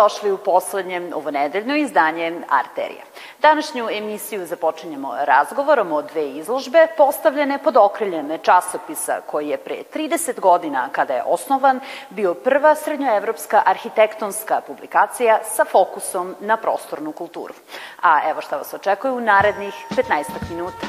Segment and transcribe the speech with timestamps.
[0.00, 3.04] dobrodošli u poslednje ovonedeljno izdanje Arterija.
[3.38, 10.40] Današnju emisiju započinjemo razgovorom o dve izložbe postavljene pod okriljem časopisa koji je pre 30
[10.40, 17.54] godina, kada je osnovan, bio prva srednjoevropska arhitektonska publikacija sa fokusom na prostornu kulturu.
[18.02, 20.86] A evo šta vas očekuje u narednih 15 minuta.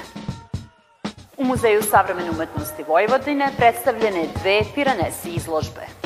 [1.37, 5.81] U Muzeju savremene umetnosti Vojvodine predstavljene dve Piranesi izložbe–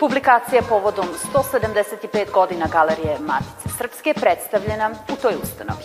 [0.00, 5.84] Publikacija povodom 175 godina Galerije Matice Srpske predstavljena u toj ustanovi.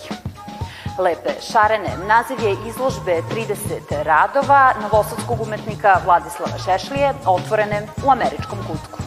[0.99, 8.99] Lepe šarene naziv je izložbe 30 radova novosadskog umetnika Vladislava Šešlije, otvorene u američkom kutku.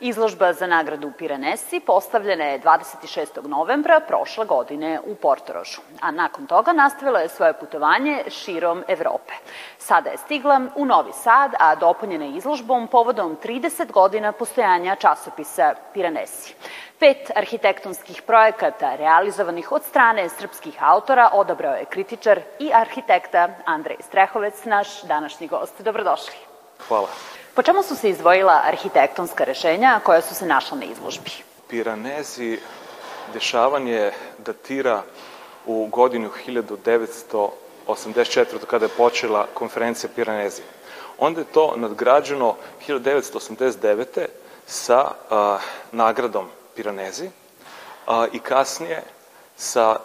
[0.00, 3.46] Izložba za nagradu Piranesi postavljena je 26.
[3.48, 9.32] novembra prošle godine u Portorožu, a nakon toga nastavila je svoje putovanje širom Evrope.
[9.78, 15.74] Sada je stigla u Novi Sad, a dopunjena je izložbom povodom 30 godina postojanja časopisa
[15.92, 16.54] Piranesi.
[16.98, 24.64] Pet arhitektonskih projekata realizovanih od strane srpskih autora odabrao je kritičar i arhitekta Andrej Strehovec,
[24.64, 25.80] naš današnji gost.
[25.80, 26.36] Dobrodošli.
[26.88, 27.08] Hvala.
[27.56, 31.30] Po čemu su se izdvojila arhitektonska rešenja koja su se našla na izložbi?
[31.68, 32.58] Piranezi
[33.32, 35.02] dešavanje datira
[35.66, 38.64] u godinu 1984.
[38.70, 40.62] kada je počela konferencija Piranezi.
[41.18, 42.54] Onda je to nadgrađeno
[42.88, 44.26] 1989.
[44.66, 45.58] sa a,
[45.92, 47.30] nagradom Piranezi
[48.06, 49.02] a, i kasnije
[49.56, 49.98] sa a,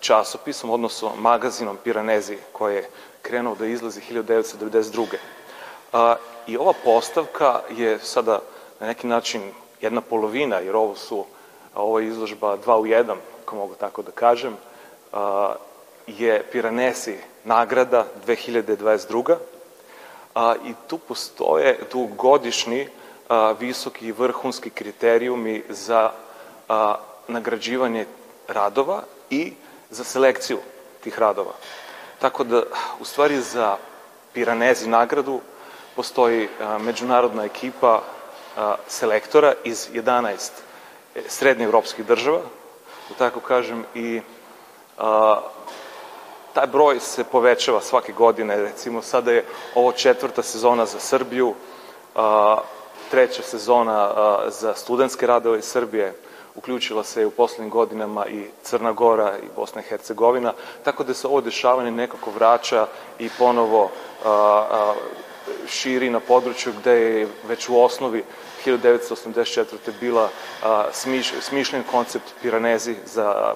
[0.00, 2.88] časopisom, odnosno magazinom Piranezi koji je
[3.22, 5.06] krenuo da izlazi 1992.
[5.92, 8.40] A, I ova postavka je sada
[8.80, 9.42] na neki način
[9.80, 11.24] jedna polovina, jer ovo su,
[11.74, 14.56] ovo je izložba dva u jedan, ako mogu tako da kažem,
[15.12, 15.54] a,
[16.06, 19.36] je Piranesi nagrada 2022.
[20.34, 22.88] A, I tu postoje tu godišnji
[23.28, 26.10] a, visoki i vrhunski kriterijumi za
[26.68, 26.94] a,
[27.28, 28.06] nagrađivanje
[28.48, 29.52] radova i
[29.90, 30.58] za selekciju
[31.00, 31.52] tih radova.
[32.18, 32.62] Tako da,
[33.00, 33.76] u stvari, za
[34.32, 35.40] Piranezi nagradu
[35.96, 36.48] postoji
[36.80, 38.02] međunarodna ekipa
[38.88, 40.50] selektora iz 11
[41.26, 42.40] srednje evropskih država,
[43.08, 44.20] da tako kažem, i
[46.52, 48.56] taj broj se povećava svake godine.
[48.56, 49.44] Recimo, sada je
[49.74, 51.54] ovo četvrta sezona za Srbiju,
[53.10, 54.10] treća sezona
[54.48, 56.14] za studentske radove iz Srbije,
[56.54, 60.52] uključila se u poslednjim godinama i Crna Gora i Bosna i Hercegovina,
[60.84, 62.86] tako da se ovo dešavanje nekako vraća
[63.18, 63.90] i ponovo
[65.66, 68.24] širi na području gde je već u osnovi
[68.66, 69.64] 1984.
[70.00, 70.28] bila
[70.92, 73.54] smiš, smišljen koncept Piranezi za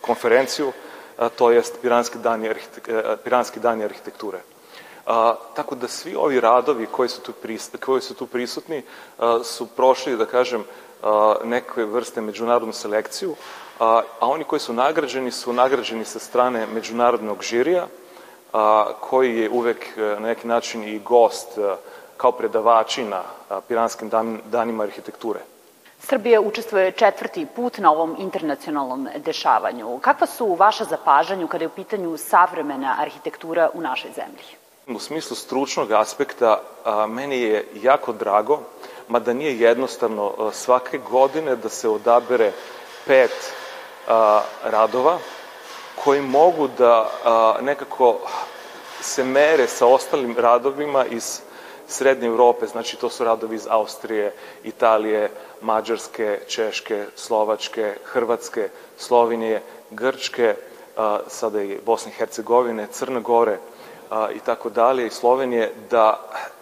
[0.00, 0.72] konferenciju,
[1.18, 2.80] a, to jest Piranski dani, arhite,
[3.24, 4.40] Piranski dani arhitekture.
[5.06, 8.82] A, tako da svi ovi radovi koji su tu, pris, koji su tu prisutni
[9.18, 10.64] a, su prošli, da kažem,
[11.02, 13.34] a, neke vrste međunarodnu selekciju,
[13.80, 17.86] a, a oni koji su nagrađeni su nagrađeni sa strane međunarodnog žirija,
[18.54, 21.76] a, koji je uvek e, na neki način i gost e,
[22.16, 23.22] kao predavači na
[23.68, 24.10] Piranskim
[24.44, 25.40] danima arhitekture.
[25.98, 29.98] Srbija učestvuje četvrti put na ovom internacionalnom dešavanju.
[29.98, 34.44] Kakva su vaša zapažanju kada je u pitanju savremena arhitektura u našoj zemlji?
[34.86, 38.60] U smislu stručnog aspekta, a, meni je jako drago,
[39.08, 42.52] mada nije jednostavno a, svake godine da se odabere
[43.06, 43.52] pet
[44.08, 45.18] a, radova
[46.04, 48.18] koji mogu da a, nekako
[49.04, 51.40] se mere sa ostalim radovima iz
[51.88, 54.32] Srednje Evrope, znači to su radovi iz Austrije,
[54.64, 60.54] Italije, Mađarske, Češke, Slovačke, Hrvatske, Slovenije, Grčke,
[60.96, 63.58] a, sada i Bosne i Hercegovine, Crne Gore
[64.34, 66.20] i tako dalje i Slovenije, da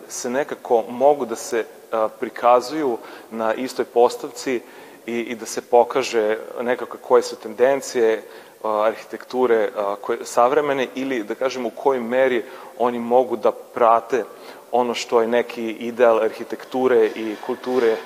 [0.09, 2.99] se nekako mogu da se a, prikazuju
[3.31, 4.61] na istoj postavci
[5.07, 8.23] i, i da se pokaže nekako koje su tendencije,
[8.65, 9.71] arhitekture
[10.01, 12.45] koje, savremene ili da kažem u kojoj meri
[12.79, 14.25] oni mogu da prate
[14.73, 17.97] ono što je neki ideal arhitekture i kulture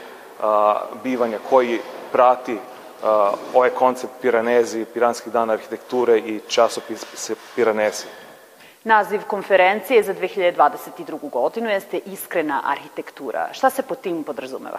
[0.42, 1.80] a, bivanja koji
[2.12, 2.58] prati
[3.04, 8.06] a, ovaj koncept Piranezi, Piranskih dana arhitekture i časopis Piranezi.
[8.84, 11.30] Naziv konferencije za 2022.
[11.30, 13.48] godinu jeste Iskrena arhitektura.
[13.52, 14.78] Šta se po tim podrazumeva?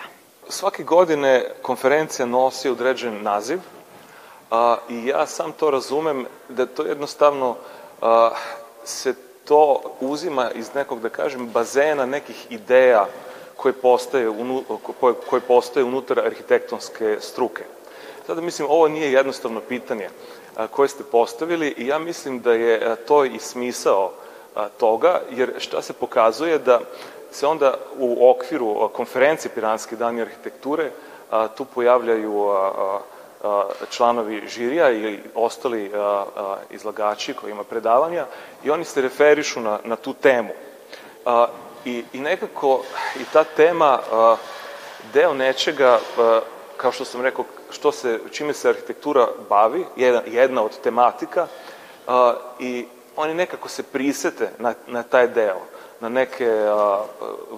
[0.50, 3.59] Svake godine konferencija nosi određen naziv,
[4.52, 7.56] A, I ja sam to razumem da to jednostavno
[8.02, 8.32] a,
[8.84, 9.14] se
[9.46, 13.06] to uzima iz nekog, da kažem, bazena nekih ideja
[13.56, 14.64] koje postoje, unu,
[15.00, 17.64] koje, koje postoje unutar arhitektonske struke.
[18.28, 20.10] Sada mislim, ovo nije jednostavno pitanje
[20.56, 24.12] a, koje ste postavili i ja mislim da je a, to i smisao
[24.78, 26.80] toga, jer šta se pokazuje da
[27.32, 30.92] se onda u okviru konferencije Piranske dani arhitekture
[31.58, 32.50] tu pojavljaju
[33.89, 35.92] članovi žirija ili ostali
[36.69, 38.25] izlagači koji ima predavanja
[38.63, 40.50] i oni se referišu na, na tu temu.
[41.86, 42.84] I, I nekako
[43.16, 44.00] i ta tema
[45.13, 46.00] deo nečega,
[46.78, 51.48] kao što sam rekao, što se, čime se arhitektura bavi, jedna, jedna od tematika,
[52.60, 52.86] i
[53.16, 55.62] oni nekako se prisete na, na taj deo,
[56.00, 56.51] na neke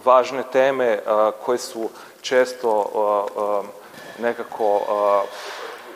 [0.06, 1.00] važne teme
[1.46, 1.90] koje su
[2.22, 2.86] često
[4.20, 4.82] nekako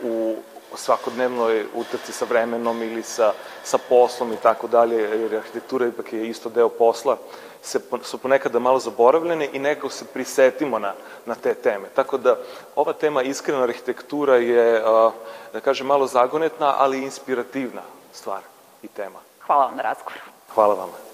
[0.03, 0.35] u
[0.75, 3.33] svakodnevnoj utrci sa vremenom ili sa,
[3.63, 7.17] sa poslom i tako dalje, jer arhitektura ipak je isto deo posla,
[7.61, 10.93] se, su ponekada malo zaboravljene i nekako se prisetimo na,
[11.25, 11.89] na te teme.
[11.95, 12.37] Tako da
[12.75, 14.81] ova tema iskrena arhitektura je,
[15.53, 17.81] da kažem, malo zagonetna, ali inspirativna
[18.13, 18.41] stvar
[18.83, 19.19] i tema.
[19.47, 20.19] Hvala vam na razgovoru.
[20.53, 21.12] Hvala vama.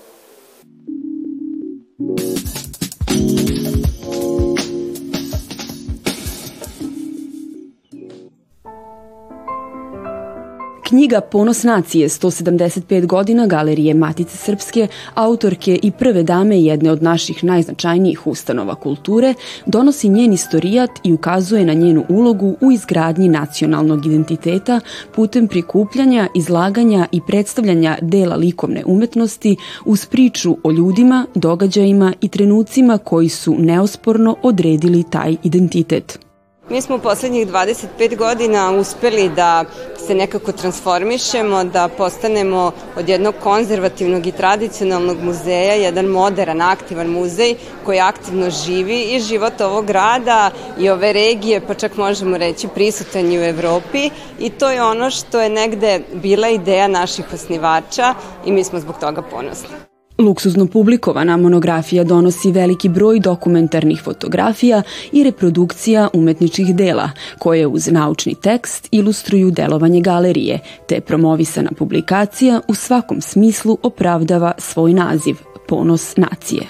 [10.89, 17.43] Knjiga Ponos nacije 175 godina Galerije Matice Srpske, autorke i prve dame jedne od naših
[17.43, 19.33] najznačajnijih ustanova kulture,
[19.65, 24.79] donosi njen istorijat i ukazuje na njenu ulogu u izgradnji nacionalnog identiteta
[25.15, 32.97] putem prikupljanja, izlaganja i predstavljanja dela likovne umetnosti uz priču o ljudima, događajima i trenucima
[32.97, 36.28] koji su neosporno odredili taj identitet.
[36.69, 39.65] Mi smo u poslednjih 25 godina uspeli da
[40.07, 47.55] se nekako transformišemo, da postanemo od jednog konzervativnog i tradicionalnog muzeja jedan modern, aktivan muzej
[47.85, 53.31] koji aktivno živi i život ovog grada i ove regije, pa čak možemo reći prisutan
[53.31, 58.13] i u Evropi i to je ono što je negde bila ideja naših osnivača
[58.45, 59.98] i mi smo zbog toga ponosni.
[60.19, 64.81] Luksuzno publikovana monografija donosi veliki broj dokumentarnih fotografija
[65.11, 72.75] i reprodukcija umetničkih dela, koje uz naučni tekst ilustruju delovanje galerije, te promovisana publikacija u
[72.75, 75.35] svakom smislu opravdava svoj naziv,
[75.67, 76.61] ponos nacije.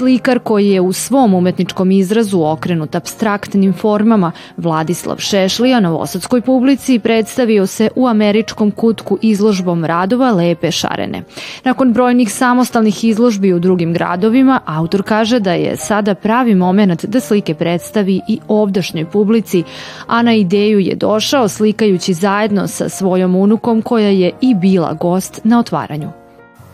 [0.00, 7.66] Slikar koji je u svom umetničkom izrazu okrenut abstraktnim formama, Vladislav Šešlija novosadskoj publici predstavio
[7.66, 11.22] se u američkom kutku izložbom radova Lepe šarene.
[11.64, 17.20] Nakon brojnih samostalnih izložbi u drugim gradovima, autor kaže da je sada pravi moment da
[17.20, 19.62] slike predstavi i ovdašnjoj publici,
[20.06, 25.40] a na ideju je došao slikajući zajedno sa svojom unukom koja je i bila gost
[25.44, 26.19] na otvaranju.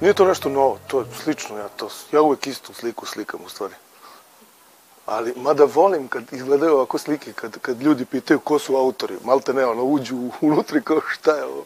[0.00, 3.48] Nije to nešto novo, to je slično, ja, to, ja uvek istu sliku slikam u
[3.48, 3.75] stvari.
[5.06, 9.54] Ali, mada volim kad izgledaju ovako slike, kad, kad ljudi pitaju ko su autori, malte
[9.54, 11.64] ne, ono, uđu unutri kao šta je ovo,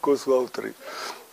[0.00, 0.72] ko su autori.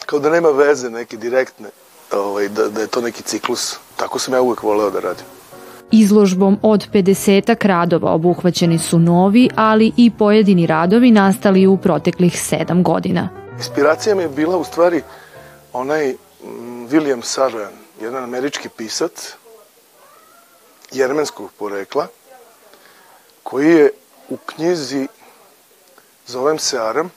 [0.05, 1.69] Kao da nema veze neke direktne,
[2.13, 3.75] ovaj, da, da je to neki ciklus.
[3.95, 5.25] Tako sam ja uvek voleo da radim.
[5.91, 12.83] Izložbom od 50 radova obuhvaćeni su novi, ali i pojedini radovi nastali u proteklih sedam
[12.83, 13.29] godina.
[13.57, 15.01] Inspiracija mi je bila u stvari
[15.73, 16.15] onaj
[16.89, 19.33] William Saroyan, jedan američki pisac
[20.91, 22.07] jermenskog porekla,
[23.43, 23.91] koji je
[24.29, 25.07] u knjizi
[26.27, 27.11] Zovem se Aram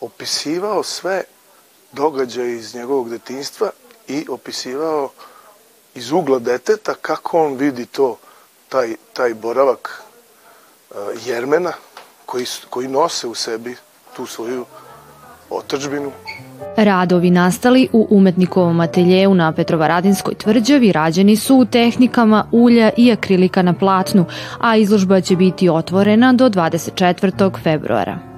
[0.00, 1.24] opisivao sve
[1.92, 3.70] događaje iz njegovog detinjstva
[4.08, 5.10] i opisivao
[5.94, 8.18] iz ugla deteta kako on vidi to,
[8.68, 10.02] taj, taj boravak
[10.90, 10.96] uh,
[11.26, 11.72] Jermena
[12.26, 13.76] koji, koji nose u sebi
[14.16, 14.66] tu svoju
[15.50, 16.10] otačbinu.
[16.76, 23.62] Radovi nastali u umetnikovom ateljeju na Petrovaradinskoj tvrđavi rađeni su u tehnikama ulja i akrilika
[23.62, 24.24] na platnu,
[24.60, 27.62] a izložba će biti otvorena do 24.
[27.62, 28.33] februara.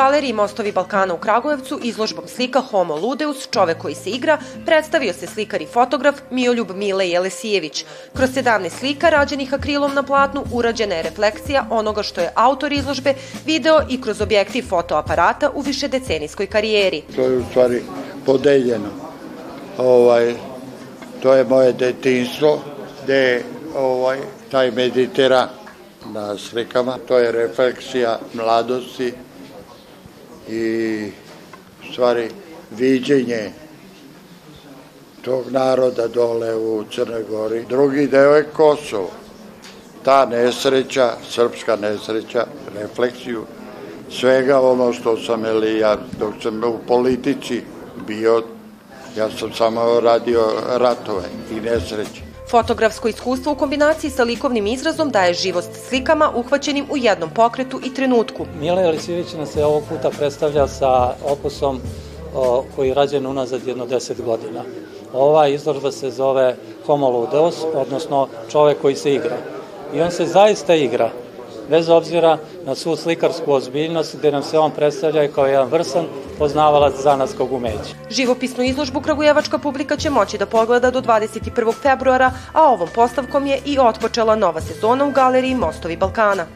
[0.00, 5.26] Galeriji Mostovi Balkana u Kragujevcu izložbom slika Homo Ludeus, čovek koji se igra, predstavio se
[5.26, 7.84] slikar i fotograf Mioljub Mile Jelesijević.
[8.16, 13.14] Kroz 17 slika rađenih akrilom na platnu urađena je refleksija onoga što je autor izložbe
[13.46, 17.02] video i kroz objektiv fotoaparata u višedecenijskoj karijeri.
[17.16, 17.82] To je u stvari
[18.26, 18.88] podeljeno.
[19.78, 20.34] Ovaj,
[21.22, 22.58] to je moje detinstvo
[23.04, 23.42] gde
[23.76, 24.18] ovaj,
[24.50, 25.48] taj Mediteran
[26.12, 29.12] na slikama, to je refleksija mladosti,
[30.50, 31.12] i
[31.92, 32.30] stvari
[32.70, 33.52] viđenje
[35.22, 37.64] tog naroda dole u Crnoj Gori.
[37.68, 39.10] Drugi deo je Kosovo.
[40.04, 43.44] Ta nesreća, srpska nesreća, refleksiju
[44.10, 47.62] svega ono što sam, ili ja, dok sam u politici
[48.06, 48.42] bio,
[49.16, 52.29] ja sam samo radio ratove i nesreće.
[52.50, 57.94] Fotografsko iskustvo u kombinaciji sa likovnim izrazom daje živost slikama uhvaćenim u jednom pokretu i
[57.94, 58.46] trenutku.
[58.60, 61.80] Mila Jelisijević nas se ovog puta predstavlja sa opusom
[62.34, 64.62] o, koji je rađen unazad jedno deset godina.
[65.12, 69.36] Ova izložba se zove Homo Ludeus, odnosno čovek koji se igra.
[69.94, 71.10] I on se zaista igra
[71.68, 76.04] bez obzira na svu slikarsku ozbiljnost gde nam se on predstavlja kao jedan vrsan
[76.38, 77.94] poznavalac zanatskog umeća.
[78.10, 81.74] Živopisnu izložbu Kragujevačka publika će moći da pogleda do 21.
[81.82, 86.46] februara, a ovom postavkom je i otpočela nova sezona u galeriji Mostovi Balkana.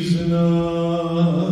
[0.00, 1.43] iznad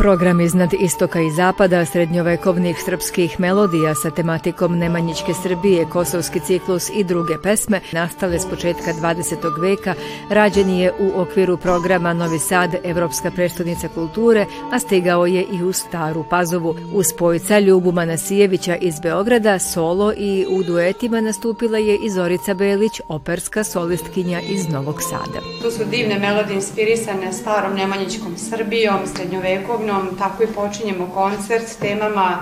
[0.00, 7.04] Program iznad istoka i zapada srednjovekovnih srpskih melodija sa tematikom Nemanjićke Srbije, Kosovski ciklus i
[7.04, 9.60] druge pesme nastale s početka 20.
[9.60, 9.94] veka
[10.30, 15.72] rađen je u okviru programa Novi Sad, Evropska prestonica kulture, a stigao je i u
[15.72, 16.74] Staru Pazovu.
[16.92, 23.00] Uz spojca Ljubu Manasijevića iz Beograda, solo i u duetima nastupila je i Zorica Belić,
[23.08, 25.40] operska solistkinja iz Novog Sada.
[25.62, 32.38] Tu su divne melodije inspirisane starom Nemanjićkom Srbijom, srednjovekovnom godinom, tako i počinjemo koncert temama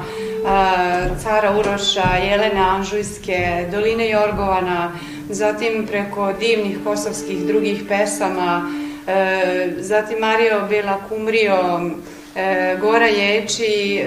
[1.22, 4.92] cara Uroša, Jelene Anžujske, Doline Jorgovana,
[5.28, 14.04] zatim preko divnih kosovskih drugih pesama, uh, zatim Mario Bela Kumrio, uh, Gora Ječi,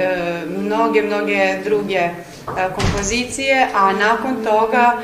[0.58, 2.10] mnoge, mnoge druge
[2.76, 4.98] kompozicije, a nakon toga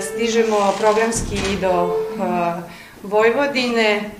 [0.00, 1.96] stižemo programski do
[3.02, 4.10] Vojvodine,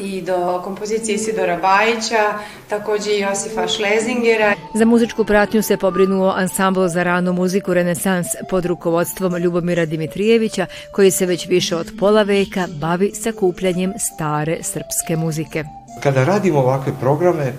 [0.00, 2.38] i do kompozicije Isidora Bajića,
[2.68, 4.54] takođe i Josifa Šlezingera.
[4.74, 11.10] Za muzičku pratnju se pobrinuo ansambl za ranu muziku Renesans pod rukovodstvom Ljubomira Dimitrijevića, koji
[11.10, 15.64] se već više od pola veka bavi sakupljanjem stare srpske muzike.
[16.02, 17.52] Kada radimo ovakve programe,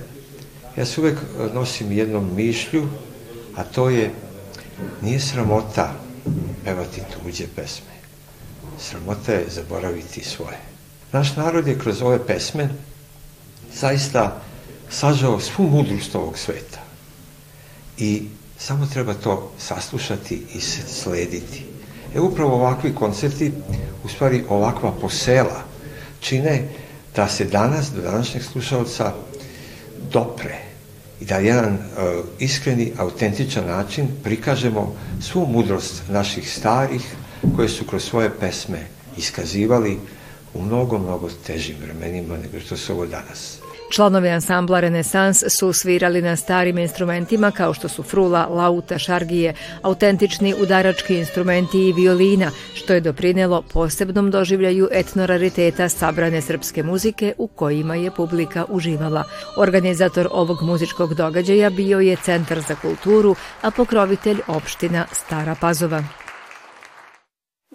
[0.77, 1.17] ja se uvek
[1.53, 2.87] nosim jednom mišlju,
[3.57, 4.11] a to je
[5.01, 5.93] nije sramota
[6.65, 7.91] pevati tuđe pesme.
[8.79, 10.70] Sramota je zaboraviti svoje.
[11.11, 12.69] Naš narod je kroz ove pesme
[13.79, 14.41] zaista
[14.89, 16.79] sažao svu mudrost ovog sveta.
[17.97, 18.23] I
[18.57, 21.65] samo treba to saslušati i slediti.
[22.15, 23.51] E upravo ovakvi koncerti,
[24.03, 25.63] u stvari ovakva posela,
[26.19, 26.67] čine
[27.15, 29.13] da se danas, do današnjeg slušalca,
[30.11, 30.57] dopre
[31.21, 37.15] i da jedan uh, iskreni, autentičan način prikažemo svu mudrost naših starih
[37.55, 38.87] koje su kroz svoje pesme
[39.17, 39.99] iskazivali
[40.53, 43.61] u mnogo, mnogo težim vremenima nego što su ovo danas.
[43.91, 50.55] Članovi ansambla Renesans su svirali na starim instrumentima kao što su frula, lauta, šargije, autentični
[50.61, 57.95] udarački instrumenti i violina, što je doprinelo posebnom doživljaju etnorariteta sabrane srpske muzike u kojima
[57.95, 59.23] je publika uživala.
[59.57, 66.03] Organizator ovog muzičkog događaja bio je Centar za kulturu, a pokrovitelj opština Stara Pazova.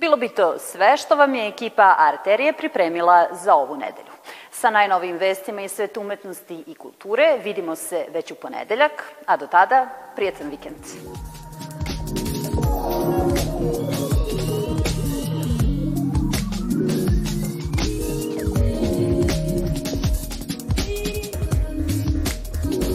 [0.00, 4.12] Bilo bi to sve što vam je ekipa Arterije pripremila za ovu nedelju.
[4.50, 9.46] Sa najnovim vestima iz sveta umetnosti i kulture vidimo se već u ponedeljak, a do
[9.46, 10.76] tada prijetan vikend.